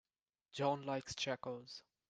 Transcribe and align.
John 0.51 0.83
likes 0.83 1.13
checkers. 1.13 1.83